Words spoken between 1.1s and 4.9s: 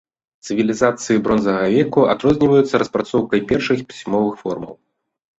бронзавага веку адрозніваюцца распрацоўкай першых пісьмовых формаў.